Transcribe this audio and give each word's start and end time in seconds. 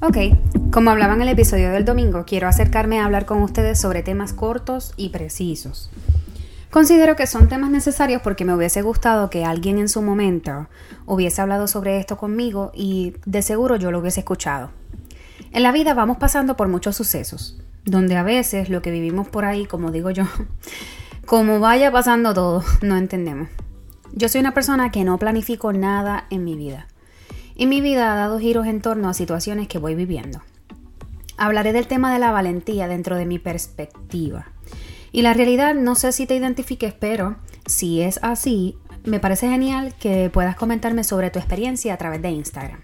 Ok, 0.00 0.16
como 0.70 0.90
hablaba 0.90 1.14
en 1.14 1.22
el 1.22 1.28
episodio 1.28 1.72
del 1.72 1.84
domingo, 1.84 2.24
quiero 2.24 2.46
acercarme 2.46 3.00
a 3.00 3.04
hablar 3.04 3.26
con 3.26 3.42
ustedes 3.42 3.80
sobre 3.80 4.04
temas 4.04 4.32
cortos 4.32 4.92
y 4.96 5.08
precisos. 5.08 5.90
Considero 6.70 7.16
que 7.16 7.26
son 7.26 7.48
temas 7.48 7.72
necesarios 7.72 8.22
porque 8.22 8.44
me 8.44 8.54
hubiese 8.54 8.80
gustado 8.82 9.28
que 9.28 9.44
alguien 9.44 9.76
en 9.76 9.88
su 9.88 10.00
momento 10.00 10.68
hubiese 11.04 11.42
hablado 11.42 11.66
sobre 11.66 11.98
esto 11.98 12.16
conmigo 12.16 12.70
y 12.74 13.14
de 13.26 13.42
seguro 13.42 13.74
yo 13.74 13.90
lo 13.90 13.98
hubiese 13.98 14.20
escuchado. 14.20 14.70
En 15.50 15.64
la 15.64 15.72
vida 15.72 15.94
vamos 15.94 16.18
pasando 16.18 16.56
por 16.56 16.68
muchos 16.68 16.94
sucesos, 16.94 17.60
donde 17.84 18.14
a 18.14 18.22
veces 18.22 18.70
lo 18.70 18.82
que 18.82 18.92
vivimos 18.92 19.26
por 19.26 19.44
ahí, 19.44 19.66
como 19.66 19.90
digo 19.90 20.12
yo, 20.12 20.26
como 21.26 21.58
vaya 21.58 21.90
pasando 21.90 22.34
todo, 22.34 22.62
no 22.82 22.96
entendemos. 22.96 23.48
Yo 24.12 24.28
soy 24.28 24.42
una 24.42 24.54
persona 24.54 24.92
que 24.92 25.02
no 25.02 25.18
planifico 25.18 25.72
nada 25.72 26.28
en 26.30 26.44
mi 26.44 26.54
vida 26.54 26.86
y 27.58 27.66
mi 27.66 27.82
vida 27.82 28.12
ha 28.12 28.16
dado 28.16 28.38
giros 28.38 28.66
en 28.66 28.80
torno 28.80 29.10
a 29.10 29.14
situaciones 29.14 29.68
que 29.68 29.78
voy 29.78 29.94
viviendo. 29.96 30.40
Hablaré 31.36 31.72
del 31.72 31.88
tema 31.88 32.12
de 32.12 32.20
la 32.20 32.30
valentía 32.30 32.88
dentro 32.88 33.16
de 33.16 33.26
mi 33.26 33.38
perspectiva. 33.38 34.46
Y 35.10 35.22
la 35.22 35.34
realidad 35.34 35.74
no 35.74 35.96
sé 35.96 36.12
si 36.12 36.26
te 36.26 36.36
identifiques, 36.36 36.94
pero 36.94 37.36
si 37.66 38.00
es 38.00 38.20
así, 38.22 38.78
me 39.04 39.18
parece 39.18 39.48
genial 39.48 39.92
que 39.98 40.30
puedas 40.30 40.56
comentarme 40.56 41.02
sobre 41.02 41.30
tu 41.30 41.40
experiencia 41.40 41.94
a 41.94 41.96
través 41.96 42.22
de 42.22 42.30
Instagram. 42.30 42.80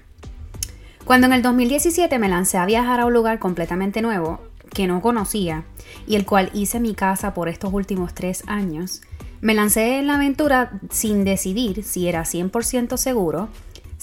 Cuando 1.05 1.29
en 1.29 1.35
el 1.35 1.43
2017 1.43 2.19
me 2.19 2.29
lancé 2.29 2.59
a 2.59 2.67
viajar 2.67 2.99
a 2.99 3.07
un 3.07 3.13
lugar 3.13 3.39
completamente 3.39 4.03
nuevo, 4.03 4.41
que 4.73 4.89
no 4.89 5.01
conocía, 5.01 5.65
y 6.07 6.17
el 6.17 6.27
cual 6.27 6.51
hice 6.53 6.81
mi 6.81 6.95
casa 6.95 7.33
por 7.33 7.49
estos 7.49 7.73
últimos 7.73 8.13
tres 8.15 8.43
años, 8.49 9.03
me 9.41 9.55
lancé 9.55 9.99
en 9.99 10.09
la 10.09 10.15
aventura 10.15 10.81
sin 10.91 11.25
decidir 11.25 11.85
si 11.85 12.09
era 12.09 12.23
100% 12.23 12.97
seguro 12.97 13.51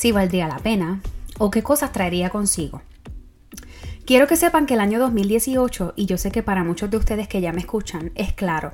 si 0.01 0.11
valdría 0.11 0.47
la 0.47 0.57
pena 0.57 0.99
o 1.37 1.51
qué 1.51 1.61
cosas 1.61 1.91
traería 1.91 2.31
consigo. 2.31 2.81
Quiero 4.03 4.25
que 4.25 4.35
sepan 4.35 4.65
que 4.65 4.73
el 4.73 4.79
año 4.79 4.97
2018, 4.97 5.93
y 5.95 6.07
yo 6.07 6.17
sé 6.17 6.31
que 6.31 6.41
para 6.41 6.63
muchos 6.63 6.89
de 6.89 6.97
ustedes 6.97 7.27
que 7.27 7.39
ya 7.39 7.53
me 7.53 7.59
escuchan, 7.59 8.11
es 8.15 8.33
claro, 8.33 8.73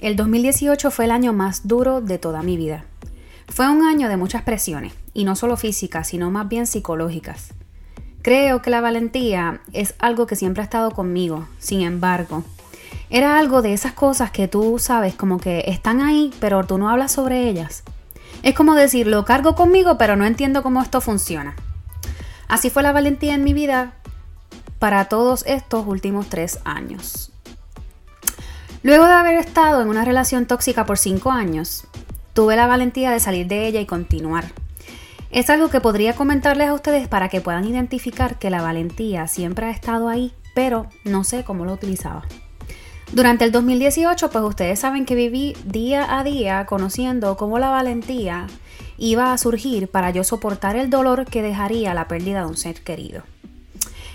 el 0.00 0.14
2018 0.14 0.92
fue 0.92 1.06
el 1.06 1.10
año 1.10 1.32
más 1.32 1.66
duro 1.66 2.00
de 2.00 2.18
toda 2.18 2.44
mi 2.44 2.56
vida. 2.56 2.84
Fue 3.48 3.68
un 3.68 3.82
año 3.82 4.08
de 4.08 4.16
muchas 4.16 4.42
presiones, 4.42 4.92
y 5.12 5.24
no 5.24 5.34
solo 5.34 5.56
físicas, 5.56 6.06
sino 6.06 6.30
más 6.30 6.48
bien 6.48 6.68
psicológicas. 6.68 7.52
Creo 8.22 8.62
que 8.62 8.70
la 8.70 8.80
valentía 8.80 9.60
es 9.72 9.96
algo 9.98 10.28
que 10.28 10.36
siempre 10.36 10.60
ha 10.60 10.64
estado 10.70 10.92
conmigo, 10.92 11.48
sin 11.58 11.80
embargo, 11.80 12.44
era 13.10 13.40
algo 13.40 13.60
de 13.60 13.72
esas 13.72 13.92
cosas 13.92 14.30
que 14.30 14.46
tú 14.46 14.78
sabes 14.78 15.16
como 15.16 15.40
que 15.40 15.64
están 15.66 16.00
ahí, 16.00 16.32
pero 16.38 16.64
tú 16.64 16.78
no 16.78 16.90
hablas 16.90 17.10
sobre 17.10 17.48
ellas. 17.48 17.82
Es 18.44 18.54
como 18.54 18.74
decir, 18.74 19.06
lo 19.06 19.24
cargo 19.24 19.54
conmigo, 19.54 19.96
pero 19.96 20.16
no 20.16 20.26
entiendo 20.26 20.62
cómo 20.62 20.82
esto 20.82 21.00
funciona. 21.00 21.56
Así 22.46 22.68
fue 22.68 22.82
la 22.82 22.92
valentía 22.92 23.32
en 23.32 23.42
mi 23.42 23.54
vida 23.54 23.94
para 24.78 25.06
todos 25.06 25.44
estos 25.46 25.86
últimos 25.86 26.28
tres 26.28 26.58
años. 26.62 27.32
Luego 28.82 29.06
de 29.06 29.14
haber 29.14 29.38
estado 29.38 29.80
en 29.80 29.88
una 29.88 30.04
relación 30.04 30.44
tóxica 30.44 30.84
por 30.84 30.98
cinco 30.98 31.30
años, 31.30 31.86
tuve 32.34 32.54
la 32.54 32.66
valentía 32.66 33.12
de 33.12 33.18
salir 33.18 33.46
de 33.46 33.66
ella 33.66 33.80
y 33.80 33.86
continuar. 33.86 34.44
Es 35.30 35.48
algo 35.48 35.70
que 35.70 35.80
podría 35.80 36.14
comentarles 36.14 36.68
a 36.68 36.74
ustedes 36.74 37.08
para 37.08 37.30
que 37.30 37.40
puedan 37.40 37.64
identificar 37.64 38.38
que 38.38 38.50
la 38.50 38.60
valentía 38.60 39.26
siempre 39.26 39.64
ha 39.64 39.70
estado 39.70 40.10
ahí, 40.10 40.34
pero 40.54 40.86
no 41.04 41.24
sé 41.24 41.44
cómo 41.44 41.64
lo 41.64 41.72
utilizaba. 41.72 42.24
Durante 43.12 43.44
el 43.44 43.52
2018, 43.52 44.30
pues 44.30 44.44
ustedes 44.44 44.80
saben 44.80 45.04
que 45.04 45.14
viví 45.14 45.56
día 45.64 46.18
a 46.18 46.24
día 46.24 46.66
conociendo 46.66 47.36
cómo 47.36 47.58
la 47.58 47.70
valentía 47.70 48.46
iba 48.98 49.32
a 49.32 49.38
surgir 49.38 49.88
para 49.88 50.10
yo 50.10 50.24
soportar 50.24 50.76
el 50.76 50.90
dolor 50.90 51.24
que 51.24 51.42
dejaría 51.42 51.94
la 51.94 52.08
pérdida 52.08 52.40
de 52.40 52.46
un 52.46 52.56
ser 52.56 52.82
querido. 52.82 53.22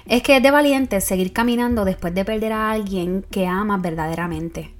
Es 0.05 0.23
que 0.23 0.37
es 0.37 0.43
de 0.43 0.51
valiente 0.51 1.01
seguir 1.01 1.33
caminando 1.33 1.85
después 1.85 2.13
de 2.13 2.25
perder 2.25 2.51
a 2.51 2.71
alguien 2.71 3.23
que 3.29 3.47
amas 3.47 3.81
verdaderamente 3.81 4.73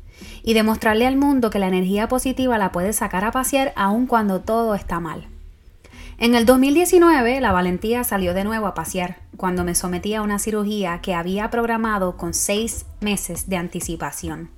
y 0.43 0.53
demostrarle 0.53 1.05
al 1.05 1.17
mundo 1.17 1.49
que 1.49 1.59
la 1.59 1.67
energía 1.67 2.07
positiva 2.07 2.57
la 2.57 2.71
puede 2.71 2.93
sacar 2.93 3.23
a 3.23 3.31
pasear 3.31 3.71
aun 3.75 4.07
cuando 4.07 4.41
todo 4.41 4.75
está 4.75 4.99
mal. 4.99 5.27
En 6.21 6.35
el 6.35 6.45
2019, 6.45 7.39
la 7.39 7.53
valentía 7.53 8.03
salió 8.03 8.33
de 8.33 8.43
nuevo 8.43 8.67
a 8.67 8.73
pasear 8.73 9.19
cuando 9.37 9.63
me 9.63 9.73
sometí 9.73 10.15
a 10.15 10.21
una 10.21 10.37
cirugía 10.37 10.99
que 10.99 11.13
había 11.13 11.49
programado 11.49 12.17
con 12.17 12.33
seis 12.33 12.85
meses 12.99 13.47
de 13.47 13.55
anticipación. 13.55 14.49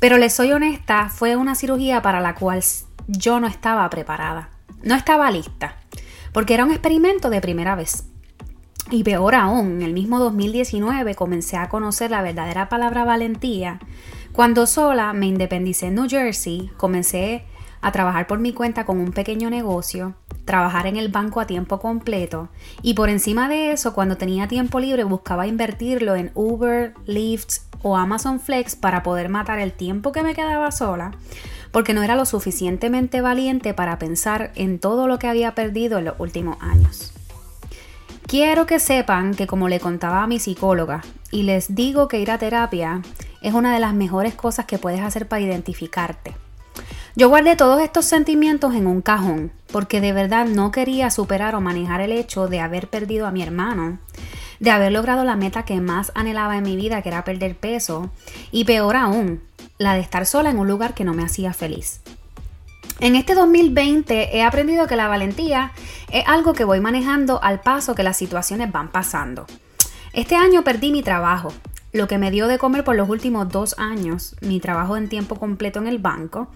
Pero 0.00 0.16
les 0.16 0.32
soy 0.32 0.50
honesta, 0.52 1.10
fue 1.10 1.36
una 1.36 1.56
cirugía 1.56 2.00
para 2.00 2.22
la 2.22 2.34
cual 2.34 2.64
yo 3.06 3.38
no 3.38 3.46
estaba 3.48 3.90
preparada. 3.90 4.48
No 4.82 4.94
estaba 4.94 5.30
lista, 5.30 5.76
porque 6.32 6.54
era 6.54 6.64
un 6.64 6.70
experimento 6.70 7.28
de 7.28 7.42
primera 7.42 7.74
vez. 7.74 8.06
Y 8.90 9.04
peor 9.04 9.34
aún, 9.34 9.72
en 9.72 9.82
el 9.82 9.92
mismo 9.92 10.18
2019 10.18 11.14
comencé 11.16 11.58
a 11.58 11.68
conocer 11.68 12.12
la 12.12 12.22
verdadera 12.22 12.70
palabra 12.70 13.04
valentía. 13.04 13.78
Cuando 14.32 14.66
sola 14.66 15.12
me 15.12 15.26
independicé 15.26 15.88
en 15.88 15.96
New 15.96 16.08
Jersey, 16.08 16.70
comencé 16.78 17.44
a 17.82 17.92
trabajar 17.92 18.26
por 18.26 18.38
mi 18.38 18.54
cuenta 18.54 18.86
con 18.86 18.98
un 18.98 19.12
pequeño 19.12 19.50
negocio 19.50 20.14
trabajar 20.48 20.86
en 20.86 20.96
el 20.96 21.10
banco 21.10 21.40
a 21.40 21.46
tiempo 21.46 21.78
completo 21.78 22.48
y 22.80 22.94
por 22.94 23.10
encima 23.10 23.50
de 23.50 23.70
eso 23.70 23.92
cuando 23.92 24.16
tenía 24.16 24.48
tiempo 24.48 24.80
libre 24.80 25.04
buscaba 25.04 25.46
invertirlo 25.46 26.16
en 26.16 26.30
Uber, 26.34 26.94
Lyft 27.04 27.58
o 27.82 27.98
Amazon 27.98 28.40
Flex 28.40 28.74
para 28.74 29.02
poder 29.02 29.28
matar 29.28 29.58
el 29.58 29.72
tiempo 29.72 30.10
que 30.10 30.22
me 30.22 30.34
quedaba 30.34 30.72
sola 30.72 31.12
porque 31.70 31.92
no 31.92 32.02
era 32.02 32.16
lo 32.16 32.24
suficientemente 32.24 33.20
valiente 33.20 33.74
para 33.74 33.98
pensar 33.98 34.50
en 34.54 34.78
todo 34.78 35.06
lo 35.06 35.18
que 35.18 35.28
había 35.28 35.54
perdido 35.54 35.98
en 35.98 36.06
los 36.06 36.14
últimos 36.18 36.56
años. 36.62 37.12
Quiero 38.26 38.64
que 38.64 38.80
sepan 38.80 39.34
que 39.34 39.46
como 39.46 39.68
le 39.68 39.80
contaba 39.80 40.22
a 40.22 40.26
mi 40.26 40.38
psicóloga 40.38 41.02
y 41.30 41.42
les 41.42 41.74
digo 41.74 42.08
que 42.08 42.20
ir 42.20 42.30
a 42.30 42.38
terapia 42.38 43.02
es 43.42 43.52
una 43.52 43.74
de 43.74 43.80
las 43.80 43.92
mejores 43.92 44.34
cosas 44.34 44.64
que 44.64 44.78
puedes 44.78 45.02
hacer 45.02 45.28
para 45.28 45.42
identificarte 45.42 46.47
yo 47.14 47.28
guardé 47.28 47.56
todos 47.56 47.80
estos 47.80 48.04
sentimientos 48.04 48.74
en 48.74 48.86
un 48.86 49.02
cajón, 49.02 49.50
porque 49.72 50.00
de 50.00 50.12
verdad 50.12 50.46
no 50.46 50.70
quería 50.70 51.10
superar 51.10 51.54
o 51.54 51.60
manejar 51.60 52.00
el 52.00 52.12
hecho 52.12 52.48
de 52.48 52.60
haber 52.60 52.88
perdido 52.88 53.26
a 53.26 53.30
mi 53.30 53.42
hermano, 53.42 53.98
de 54.60 54.70
haber 54.70 54.92
logrado 54.92 55.24
la 55.24 55.36
meta 55.36 55.64
que 55.64 55.80
más 55.80 56.12
anhelaba 56.14 56.56
en 56.56 56.64
mi 56.64 56.76
vida, 56.76 57.02
que 57.02 57.08
era 57.08 57.24
perder 57.24 57.56
peso, 57.56 58.10
y 58.50 58.64
peor 58.64 58.96
aún, 58.96 59.42
la 59.78 59.94
de 59.94 60.00
estar 60.00 60.26
sola 60.26 60.50
en 60.50 60.58
un 60.58 60.68
lugar 60.68 60.94
que 60.94 61.04
no 61.04 61.14
me 61.14 61.24
hacía 61.24 61.52
feliz. 61.52 62.00
En 63.00 63.14
este 63.14 63.34
2020 63.34 64.36
he 64.36 64.42
aprendido 64.42 64.88
que 64.88 64.96
la 64.96 65.06
valentía 65.06 65.72
es 66.10 66.24
algo 66.26 66.52
que 66.52 66.64
voy 66.64 66.80
manejando 66.80 67.40
al 67.42 67.60
paso 67.60 67.94
que 67.94 68.02
las 68.02 68.16
situaciones 68.16 68.72
van 68.72 68.90
pasando. 68.90 69.46
Este 70.12 70.34
año 70.34 70.64
perdí 70.64 70.90
mi 70.90 71.02
trabajo, 71.02 71.52
lo 71.92 72.08
que 72.08 72.18
me 72.18 72.32
dio 72.32 72.48
de 72.48 72.58
comer 72.58 72.82
por 72.82 72.96
los 72.96 73.08
últimos 73.08 73.48
dos 73.50 73.76
años, 73.78 74.34
mi 74.40 74.58
trabajo 74.58 74.96
en 74.96 75.08
tiempo 75.08 75.36
completo 75.36 75.78
en 75.78 75.86
el 75.86 75.98
banco, 75.98 76.48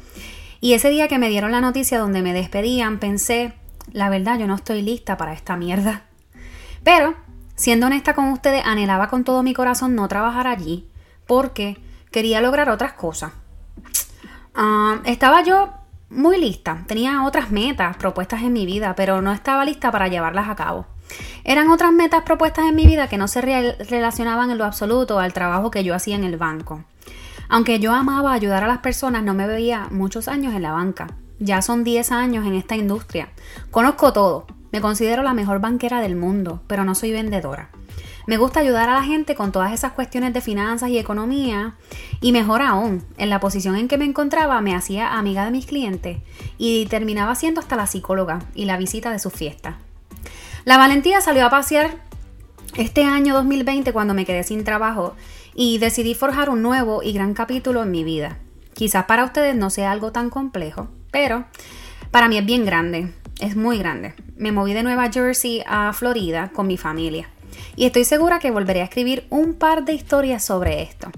y 0.63 0.75
ese 0.75 0.91
día 0.91 1.09
que 1.09 1.19
me 1.19 1.29
dieron 1.29 1.51
la 1.51 1.61
noticia 1.61 1.99
donde 1.99 2.23
me 2.23 2.33
despedían, 2.33 3.01
pensé, 3.01 3.53
la 3.91 4.09
verdad, 4.09 4.39
yo 4.39 4.47
no 4.47 4.55
estoy 4.55 4.81
lista 4.81 5.17
para 5.17 5.33
esta 5.33 5.57
mierda. 5.57 6.05
Pero, 6.85 7.17
siendo 7.57 7.87
honesta 7.87 8.15
con 8.15 8.29
ustedes, 8.29 8.63
anhelaba 8.65 9.09
con 9.09 9.25
todo 9.25 9.43
mi 9.43 9.55
corazón 9.55 9.97
no 9.97 10.07
trabajar 10.07 10.47
allí 10.47 10.89
porque 11.27 11.83
quería 12.13 12.41
lograr 12.41 12.71
otras 12.71 12.93
cosas. 12.93 13.33
Ah, 14.55 15.01
estaba 15.05 15.43
yo 15.43 15.73
muy 16.11 16.39
lista, 16.39 16.85
tenía 16.87 17.25
otras 17.25 17.51
metas 17.51 17.97
propuestas 17.97 18.43
en 18.43 18.53
mi 18.53 18.65
vida, 18.65 18.95
pero 18.95 19.21
no 19.21 19.33
estaba 19.33 19.65
lista 19.65 19.91
para 19.91 20.07
llevarlas 20.07 20.49
a 20.49 20.55
cabo. 20.55 20.87
Eran 21.43 21.71
otras 21.71 21.91
metas 21.91 22.23
propuestas 22.23 22.67
en 22.67 22.77
mi 22.77 22.87
vida 22.87 23.09
que 23.09 23.19
no 23.19 23.27
se 23.27 23.41
relacionaban 23.41 24.53
en 24.53 24.59
lo 24.59 24.65
absoluto 24.65 25.19
al 25.19 25.33
trabajo 25.33 25.73
que 25.73 25.83
yo 25.83 25.93
hacía 25.93 26.15
en 26.15 26.23
el 26.23 26.37
banco. 26.37 26.85
Aunque 27.49 27.81
yo 27.81 27.93
amaba 27.93 28.33
ayudar 28.33 28.65
a 28.65 28.69
las 28.69 28.79
personas, 28.79 29.23
no 29.23 29.35
me 29.35 29.47
veía 29.47 29.89
muchos 29.91 30.29
años 30.29 30.55
en 30.55 30.63
la 30.63 30.73
banca. 30.73 31.09
Ya 31.39 31.63
son 31.63 31.85
10 31.85 32.13
años 32.13 32.47
en 32.47 32.55
esta 32.55 32.77
industria. 32.77 33.29
Conozco 33.71 34.13
todo. 34.13 34.47
Me 34.71 34.81
considero 34.81 35.23
la 35.23 35.35
mejor 35.35 35.61
banquera 35.61 36.01
del 36.01 36.17
mundo, 36.17 36.63
pero 36.67 36.85
no 36.85 36.95
soy 36.95 37.13
vendedora. 37.13 37.71
Me 38.27 38.37
gusta 38.37 38.61
ayudar 38.61 38.89
a 38.89 38.95
la 38.95 39.03
gente 39.03 39.35
con 39.35 39.51
todas 39.51 39.73
esas 39.73 39.93
cuestiones 39.93 40.33
de 40.33 40.41
finanzas 40.41 40.91
y 40.91 40.99
economía 40.99 41.75
y 42.21 42.31
mejor 42.31 42.63
aún, 42.63 43.05
en 43.19 43.31
la 43.31 43.41
posición 43.41 43.77
en 43.77 43.89
que 43.89 43.99
me 43.99 44.05
encontraba 44.05 44.61
me 44.61 44.77
hacía 44.77 45.19
amiga 45.19 45.45
de 45.45 45.51
mis 45.51 45.67
clientes 45.67 46.19
y 46.57 46.87
terminaba 46.87 47.35
siendo 47.35 47.61
hasta 47.61 47.75
la 47.75 47.89
psicóloga 47.89 48.39
y 48.55 48.67
la 48.67 48.77
visita 48.77 49.11
de 49.11 49.19
su 49.19 49.31
fiesta. 49.31 49.79
La 50.65 50.79
valentía 50.79 51.21
salió 51.21 51.45
a 51.45 51.51
pasear 51.51 51.97
este 52.77 53.05
año 53.05 53.35
2020 53.35 53.93
cuando 53.93 54.15
me 54.15 54.25
quedé 54.25 54.43
sin 54.45 54.65
trabajo 54.65 55.15
y 55.55 55.79
decidí 55.79 56.15
forjar 56.15 56.49
un 56.49 56.63
nuevo 56.63 57.03
y 57.03 57.13
gran 57.13 57.35
capítulo 57.35 57.83
en 57.83 57.91
mi 57.91 58.05
vida. 58.05 58.39
Quizás 58.75 59.05
para 59.05 59.25
ustedes 59.25 59.55
no 59.55 59.69
sea 59.69 59.93
algo 59.93 60.13
tan 60.13 60.31
complejo, 60.31 60.89
pero 61.11 61.45
para 62.11 62.29
mí 62.29 62.39
es 62.39 62.47
bien 62.47 62.65
grande, 62.65 63.13
es 63.41 63.57
muy 63.57 63.79
grande. 63.79 64.15
Me 64.37 64.53
moví 64.53 64.73
de 64.73 64.83
Nueva 64.83 65.11
Jersey 65.13 65.63
a 65.67 65.93
Florida 65.93 66.51
con 66.53 66.67
mi 66.67 66.79
familia 66.79 67.29
y 67.77 67.85
estoy 67.85 68.05
segura 68.05 68.39
que 68.39 68.51
volveré 68.51 68.81
a 68.81 68.85
escribir 68.85 69.27
un 69.29 69.55
par 69.55 69.85
de 69.85 69.93
historias 69.93 70.45
sobre 70.45 70.83
esto. 70.83 71.11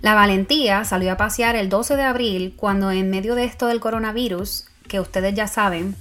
La 0.00 0.14
valentía 0.14 0.84
salió 0.84 1.12
a 1.12 1.16
pasear 1.16 1.56
el 1.56 1.68
12 1.68 1.96
de 1.96 2.02
abril 2.02 2.54
cuando 2.56 2.90
en 2.90 3.10
medio 3.10 3.34
de 3.34 3.44
esto 3.44 3.66
del 3.66 3.80
coronavirus, 3.80 4.66
que 4.88 5.00
ustedes 5.00 5.34
ya 5.34 5.46
saben 5.46 5.96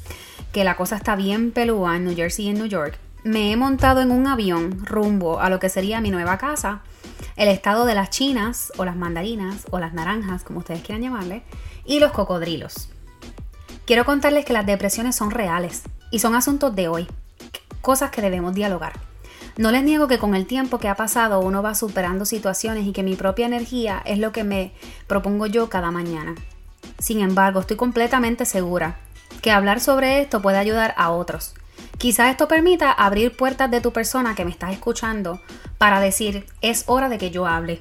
que 0.52 0.64
la 0.64 0.76
cosa 0.76 0.96
está 0.96 1.16
bien 1.16 1.52
pelúa 1.52 1.96
en 1.96 2.06
New 2.06 2.16
Jersey 2.16 2.46
y 2.46 2.50
en 2.50 2.56
New 2.56 2.66
York, 2.66 2.98
me 3.24 3.52
he 3.52 3.56
montado 3.56 4.02
en 4.02 4.12
un 4.12 4.28
avión 4.28 4.86
rumbo 4.86 5.40
a 5.40 5.50
lo 5.50 5.60
que 5.60 5.70
sería 5.70 6.02
mi 6.02 6.12
nueva 6.12 6.38
casa, 6.38 6.82
el 7.36 7.50
estado 7.50 7.86
de 7.86 7.96
las 7.96 8.10
chinas 8.10 8.74
o 8.78 8.86
las 8.86 8.96
mandarinas 8.96 9.68
o 9.70 9.80
las 9.80 9.94
naranjas, 9.94 10.44
como 10.44 10.60
ustedes 10.60 10.82
quieran 10.82 11.04
llamarle, 11.04 11.44
y 11.86 12.00
los 12.00 12.12
cocodrilos. 12.12 12.90
Quiero 13.86 14.06
contarles 14.06 14.46
que 14.46 14.54
las 14.54 14.66
depresiones 14.66 15.16
son 15.16 15.32
reales 15.32 15.84
y 16.12 16.20
son 16.20 16.36
asuntos 16.36 16.76
de 16.76 16.88
hoy, 16.88 17.08
cosas 17.82 18.12
que 18.12 18.22
debemos 18.22 18.56
dialogar. 18.56 18.94
No 19.58 19.72
les 19.72 19.84
niego 19.84 20.08
que 20.08 20.18
con 20.18 20.34
el 20.34 20.46
tiempo 20.46 20.80
que 20.80 20.88
ha 20.88 20.96
pasado 20.96 21.42
uno 21.42 21.62
va 21.62 21.76
superando 21.76 22.26
situaciones 22.26 22.88
y 22.88 22.94
que 22.94 23.04
mi 23.04 23.16
propia 23.16 23.46
energía 23.46 24.02
es 24.06 24.18
lo 24.18 24.32
que 24.32 24.44
me 24.44 24.74
propongo 25.08 25.46
yo 25.46 25.70
cada 25.70 25.92
mañana. 25.92 26.36
Sin 27.00 27.20
embargo, 27.20 27.60
estoy 27.60 27.78
completamente 27.78 28.46
segura 28.46 28.98
que 29.42 29.52
hablar 29.52 29.80
sobre 29.80 30.22
esto 30.22 30.42
puede 30.42 30.58
ayudar 30.58 30.94
a 30.98 31.12
otros. 31.12 31.54
Quizás 32.02 32.32
esto 32.32 32.48
permita 32.48 32.92
abrir 32.92 33.38
puertas 33.38 33.70
de 33.70 33.80
tu 33.80 33.94
persona 33.94 34.34
que 34.34 34.44
me 34.44 34.50
estás 34.50 34.72
escuchando 34.72 35.40
para 35.78 36.00
decir, 36.00 36.48
es 36.62 36.86
hora 36.88 37.10
de 37.10 37.20
que 37.20 37.30
yo 37.30 37.46
hable, 37.46 37.80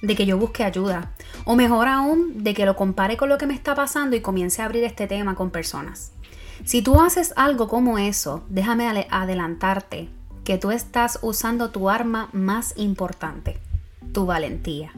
de 0.00 0.16
que 0.16 0.24
yo 0.24 0.38
busque 0.38 0.64
ayuda, 0.64 1.12
o 1.44 1.54
mejor 1.54 1.86
aún, 1.86 2.42
de 2.42 2.54
que 2.54 2.64
lo 2.64 2.76
compare 2.76 3.18
con 3.18 3.28
lo 3.28 3.36
que 3.36 3.44
me 3.44 3.52
está 3.52 3.74
pasando 3.74 4.16
y 4.16 4.22
comience 4.22 4.62
a 4.62 4.64
abrir 4.64 4.84
este 4.84 5.06
tema 5.06 5.34
con 5.34 5.50
personas. 5.50 6.12
Si 6.64 6.80
tú 6.80 6.98
haces 6.98 7.34
algo 7.36 7.68
como 7.68 7.98
eso, 7.98 8.42
déjame 8.48 9.06
adelantarte 9.10 10.08
que 10.44 10.56
tú 10.56 10.70
estás 10.70 11.18
usando 11.20 11.70
tu 11.70 11.90
arma 11.90 12.30
más 12.32 12.72
importante, 12.78 13.58
tu 14.14 14.24
valentía. 14.24 14.92